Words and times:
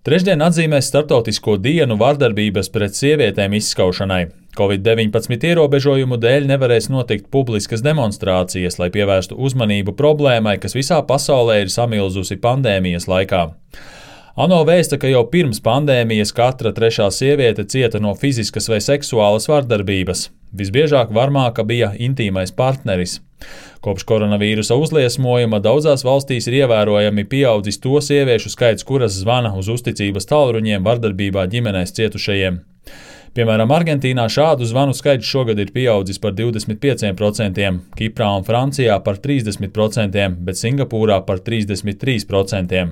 Trešdien 0.00 0.40
atzīmēs 0.40 0.86
Startautisko 0.88 1.58
dienu 1.60 1.98
vardarbības 2.00 2.70
pret 2.72 2.94
sievietēm 2.96 3.52
izskaušanai. 3.58 4.30
Covid-19 4.56 5.44
ierobežojumu 5.50 6.16
dēļ 6.22 6.46
nevarēs 6.48 6.88
notikt 6.88 7.28
publiskas 7.28 7.84
demonstrācijas, 7.84 8.78
lai 8.80 8.88
pievērstu 8.94 9.36
uzmanību 9.36 9.92
problēmai, 10.00 10.56
kas 10.62 10.72
visā 10.78 11.02
pasaulē 11.04 11.58
ir 11.66 11.74
samilzusi 11.76 12.40
pandēmijas 12.40 13.10
laikā. 13.12 13.42
ANO 14.40 14.64
vēsta, 14.64 14.96
ka 14.96 15.10
jau 15.12 15.26
pirms 15.28 15.60
pandēmijas 15.60 16.32
katra 16.32 16.72
trešā 16.72 17.10
sieviete 17.12 17.68
cieta 17.68 18.00
no 18.00 18.14
fiziskas 18.16 18.72
vai 18.72 18.80
seksuālas 18.80 19.52
vardarbības. 19.52 20.30
Visbiežāk 20.56 21.12
varmāka 21.12 21.60
bija 21.60 21.92
intīmais 21.92 22.56
partneris. 22.56 23.20
Kopš 23.80 24.04
koronavīrusa 24.08 24.76
uzliesmojuma 24.76 25.60
daudzās 25.64 26.04
valstīs 26.04 26.48
ir 26.50 26.58
ievērojami 26.62 27.24
pieaudzis 27.30 27.80
to 27.80 28.00
sieviešu 28.04 28.52
skaits, 28.52 28.84
kuras 28.84 29.16
zvana 29.22 29.54
uz 29.56 29.70
uzticības 29.72 30.28
tālruņiem 30.28 30.84
vardarbībā 30.84 31.46
ģimenēs 31.54 31.96
cietušajiem. 31.96 32.60
Piemēram, 33.30 33.70
Argentīnā 33.70 34.24
šādu 34.26 34.66
zvanu 34.66 34.92
skaits 34.96 35.28
šogad 35.28 35.60
ir 35.62 35.70
pieaudzis 35.70 36.18
par 36.18 36.34
25%, 36.34 37.68
Kiprā 37.96 38.30
un 38.36 38.46
Francijā 38.46 38.96
par 39.06 39.20
30%, 39.22 40.26
bet 40.42 40.58
Singapūrā 40.58 41.20
par 41.28 41.38
33%. 41.46 42.82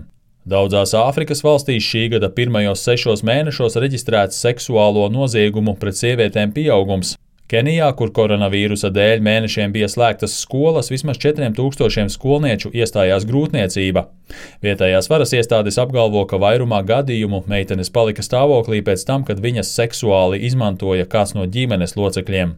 Daudzās 0.49 0.95
Āfrikas 0.97 1.43
valstīs 1.45 1.85
šī 1.85 2.07
gada 2.15 2.31
pirmajos 2.33 2.87
sešos 2.87 3.25
mēnešos 3.27 3.77
reģistrēts 3.83 4.39
seksuālo 4.47 5.09
noziegumu 5.13 5.75
pret 5.77 5.99
sievietēm 5.99 6.55
pieaugums, 6.55 7.17
Kenijā, 7.49 7.87
kur 7.97 8.11
koronavīrusa 8.13 8.91
dēļ 8.93 9.23
mēnešiem 9.25 9.73
bija 9.73 9.87
slēgtas 9.89 10.35
skolas, 10.43 10.91
vismaz 10.93 11.17
4000 11.23 12.13
skolnieču 12.13 12.69
iestājās 12.77 13.25
grūtniecība. 13.25 14.03
Vietējās 14.61 15.07
varas 15.09 15.33
iestādes 15.33 15.79
apgalvo, 15.81 16.27
ka 16.29 16.37
vairumā 16.43 16.83
gadījumu 16.91 17.47
meitenes 17.49 17.89
palika 17.95 18.21
stāvoklī 18.21 18.83
pēc 18.85 19.07
tam, 19.09 19.25
kad 19.25 19.41
viņas 19.41 19.71
seksuāli 19.79 20.43
izmantoja 20.45 21.07
kāds 21.09 21.33
no 21.39 21.47
ģimenes 21.49 21.97
locekļiem. 21.97 22.53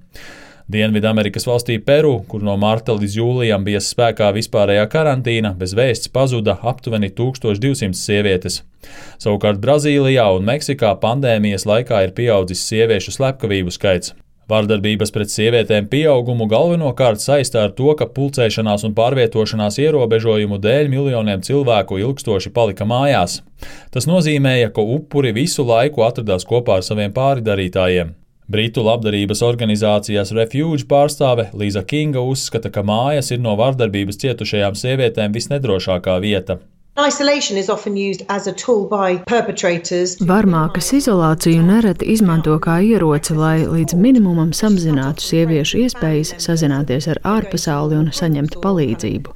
Dienvidamerikas 0.70 1.46
valstī 1.46 1.76
Peru, 1.82 2.16
kur 2.26 2.42
no 2.42 2.56
marta 2.58 2.96
līdz 2.98 3.14
jūlijam 3.20 3.62
bija 3.66 3.78
spēkā 3.82 4.32
vispārējā 4.34 4.88
karantīna, 4.90 5.52
bez 5.58 5.76
vēsts 5.78 6.10
pazuda 6.10 6.56
aptuveni 6.72 7.12
1200 7.14 7.94
sievietes. 7.94 8.64
Savukārt 9.22 9.62
Brazīlijā 9.62 10.26
un 10.34 10.50
Meksikā 10.50 10.96
pandēmijas 10.98 11.68
laikā 11.70 12.02
ir 12.08 12.16
pieaudzis 12.18 12.66
sieviešu 12.72 13.14
slepkavību 13.20 13.74
skaits. 13.78 14.16
Vārdarbības 14.50 15.12
pret 15.14 15.30
sievietēm 15.30 15.86
pieaugumu 15.90 16.48
galvenokārt 16.50 17.22
saistā 17.22 17.66
ar 17.68 17.74
to, 17.78 17.92
ka 17.98 18.08
pulcēšanās 18.16 18.84
un 18.88 18.96
pārvietošanās 18.96 19.78
ierobežojumu 19.84 20.58
dēļ 20.62 20.90
miljoniem 20.90 21.44
cilvēku 21.46 22.00
ilgstoši 22.02 22.52
palika 22.56 22.86
mājās. 22.88 23.40
Tas 23.94 24.08
nozīmēja, 24.10 24.72
ka 24.74 24.82
upuri 24.96 25.34
visu 25.36 25.66
laiku 25.68 26.02
atradās 26.06 26.48
kopā 26.48 26.80
ar 26.80 26.86
saviem 26.86 27.14
pāridarītājiem. 27.14 28.16
Britu 28.50 28.82
labdarības 28.82 29.44
organizācijas 29.46 30.32
Refuge 30.34 30.82
pārstāve 30.90 31.46
Līza 31.54 31.84
Kinga 31.86 32.24
uzskata, 32.26 32.72
ka 32.74 32.82
mājas 32.82 33.30
ir 33.30 33.38
no 33.44 33.54
vardarbības 33.60 34.18
cietušajām 34.24 34.74
sievietēm 34.74 35.36
visnedrošākā 35.36 36.18
vieta. 36.24 36.58
Varmākas 40.28 40.90
izolāciju 40.98 41.62
nereti 41.64 42.10
izmanto 42.12 42.58
kā 42.60 42.74
ieroci, 42.84 43.36
lai 43.38 43.62
līdz 43.64 43.96
minimumam 43.96 44.50
samazinātu 44.52 45.24
sieviešu 45.24 45.80
iespējas 45.86 46.34
sazināties 46.44 47.08
ar 47.14 47.22
ārpasauli 47.24 47.96
un 48.02 48.10
saņemt 48.12 48.58
palīdzību. 48.60 49.32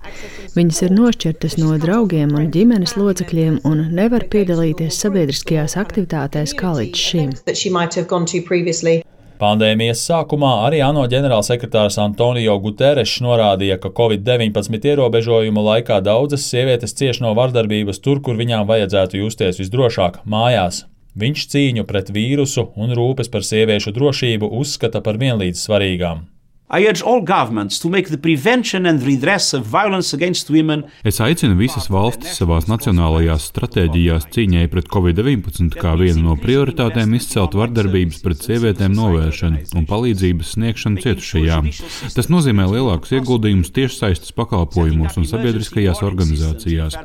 Viņas 0.58 0.82
ir 0.84 0.94
nošķirtas 0.98 1.56
no 1.62 1.78
draugiem 1.80 2.36
un 2.36 2.52
ģimenes 2.52 2.98
locekļiem 3.00 3.62
un 3.64 3.86
nevar 3.96 4.28
piedalīties 4.28 5.00
sabiedriskajās 5.06 5.78
aktivitātēs 5.80 6.52
kā 6.60 6.76
līdz 6.82 7.08
šim. 7.08 7.32
Pandēmijas 9.44 10.00
sākumā 10.08 10.50
arī 10.64 10.78
ANO 10.80 11.02
ģenerālsekretārs 11.12 11.98
Antonio 12.00 12.54
Guterres 12.64 13.18
norādīja, 13.20 13.76
ka 13.82 13.90
Covid-19 13.98 14.86
ierobežojumu 14.88 15.64
laikā 15.66 15.98
daudzas 16.06 16.46
sievietes 16.48 16.96
cieš 16.96 17.20
no 17.20 17.34
vardarbības 17.36 18.00
tur, 18.00 18.22
kur 18.24 18.38
viņām 18.40 18.64
vajadzētu 18.70 19.20
justies 19.20 19.60
visdrošāk- 19.60 20.22
mājās. 20.34 20.84
Viņš 21.20 21.48
cīņu 21.52 21.84
pret 21.90 22.08
vīrusu 22.14 22.70
un 22.74 22.96
rūpes 22.96 23.28
par 23.30 23.44
sieviešu 23.44 23.92
drošību 23.92 24.48
uzskata 24.62 25.04
par 25.04 25.20
vienlīdz 25.20 25.60
svarīgām. 25.60 26.24
Es 31.04 31.18
aicinu 31.20 31.58
visas 31.58 31.90
valstis 31.92 32.38
savās 32.38 32.64
nacionālajās 32.70 33.50
stratēģijās 33.50 34.30
cīņai 34.32 34.62
pret 34.72 34.88
covid-19 34.88 35.76
kā 35.76 35.92
vienu 36.00 36.22
no 36.24 36.36
prioritātēm 36.40 37.12
izcelt 37.18 37.52
vardarbības 37.60 38.22
pret 38.24 38.46
sievietēm 38.46 38.96
novēršanu 38.96 39.60
un 39.76 39.84
palīdzības 39.90 40.54
sniegšanu 40.56 41.04
cietušajām. 41.04 41.68
Tas 42.16 42.30
nozīmē 42.32 42.64
lielākus 42.72 43.12
ieguldījumus 43.18 43.74
tiešsaistes 43.76 44.32
pakalpojumos 44.32 45.20
un 45.20 45.28
sabiedriskajās 45.28 46.00
organizācijās. 46.08 46.96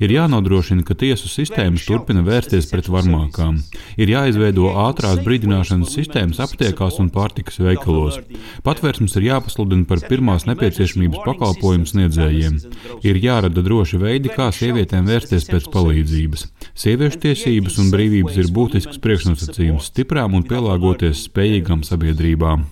Ir 0.00 0.16
jānodrošina, 0.16 0.86
ka 0.88 0.96
tiesu 0.96 1.28
sistēmas 1.28 1.84
turpina 1.84 2.24
vērsties 2.24 2.70
pret 2.72 2.88
varmākām. 2.88 3.60
Ir 4.00 4.16
jāizveido 4.16 4.72
ātrās 4.88 5.20
brīdināšanas 5.20 5.92
sistēmas 6.00 6.40
aptiekās 6.48 6.96
un 7.04 7.12
pārtikas 7.12 7.60
veikalos. 7.60 8.22
Patvērs 8.64 9.01
mums 9.02 9.16
ir 9.18 9.26
jāpasludina 9.26 9.86
par 9.88 10.02
pirmās 10.08 10.46
nepieciešamības 10.48 11.24
pakalpojumu 11.26 11.88
sniedzējiem. 11.90 12.60
Ir 13.06 13.18
jārada 13.22 13.64
droši 13.66 13.98
veidi, 14.02 14.30
kā 14.32 14.50
sievietēm 14.54 15.08
vērsties 15.10 15.48
pēc 15.50 15.66
palīdzības. 15.74 16.46
Sieviešu 16.84 17.22
tiesības 17.26 17.80
un 17.82 17.90
brīvības 17.94 18.38
ir 18.42 18.52
būtisks 18.54 19.02
priekšnosacījums 19.02 19.90
stiprām 19.90 20.38
un 20.38 20.46
pielāgoties 20.46 21.26
spējīgām 21.28 21.82
sabiedrībām. 21.88 22.64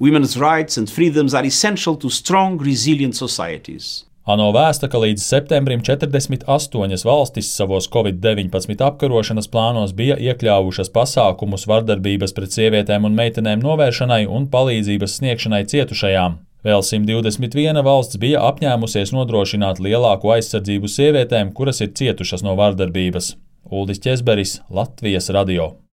Women's 0.00 0.34
rights 0.36 0.76
and 0.76 0.90
freedoms 0.90 1.34
are 1.34 1.46
essential 1.46 1.96
to 1.96 2.10
strong, 2.10 2.58
resilient 2.60 3.14
societies. 3.14 4.04
ANO 4.24 4.46
vēsta, 4.56 4.88
ka 4.88 5.02
līdz 5.02 5.20
septembrim 5.20 5.82
48 5.84 7.04
valstis 7.04 7.50
savos 7.52 7.90
covid-19 7.92 8.80
apkarošanas 8.86 9.50
plānos 9.52 9.92
bija 9.98 10.16
iekļāvušas 10.16 10.88
pasākumus 10.94 11.66
vardarbības 11.68 12.32
pret 12.32 12.56
sievietēm 12.56 13.04
un 13.04 13.18
meitenēm 13.18 13.60
novēršanai 13.60 14.24
un 14.24 14.48
palīdzības 14.48 15.18
sniegšanai 15.20 15.62
cietušajām. 15.68 16.40
Vēl 16.64 16.80
121 16.80 17.84
valsts 17.84 18.16
bija 18.16 18.40
apņēmusies 18.48 19.12
nodrošināt 19.12 19.84
lielāku 19.84 20.32
aizsardzību 20.38 20.88
sievietēm, 20.88 21.52
kuras 21.52 21.84
ir 21.84 21.92
cietušas 21.92 22.46
no 22.46 22.56
vardarbības. 22.56 23.34
Uldis 23.68 24.00
Česberis, 24.00 24.62
Latvijas 24.72 25.28
radio. 25.36 25.74